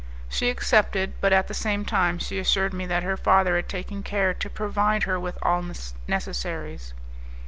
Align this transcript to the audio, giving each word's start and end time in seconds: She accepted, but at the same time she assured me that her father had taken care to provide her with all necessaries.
She 0.27 0.49
accepted, 0.49 1.13
but 1.21 1.31
at 1.31 1.47
the 1.47 1.53
same 1.53 1.85
time 1.85 2.17
she 2.17 2.39
assured 2.39 2.73
me 2.73 2.87
that 2.87 3.03
her 3.03 3.15
father 3.17 3.55
had 3.55 3.69
taken 3.69 4.01
care 4.01 4.33
to 4.33 4.49
provide 4.49 5.03
her 5.03 5.19
with 5.19 5.37
all 5.43 5.63
necessaries. 6.07 6.95